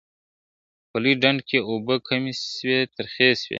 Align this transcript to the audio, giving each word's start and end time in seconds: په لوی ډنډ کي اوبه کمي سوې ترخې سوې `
په 0.89 0.97
لوی 1.03 1.13
ډنډ 1.21 1.39
کي 1.49 1.57
اوبه 1.69 1.95
کمي 2.07 2.33
سوې 2.55 2.79
ترخې 2.95 3.29
سوې 3.41 3.47
` 3.47 3.49